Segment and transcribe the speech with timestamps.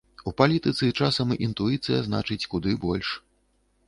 [0.29, 3.13] У палітыцы часам інтуіцыя значыць куды больш.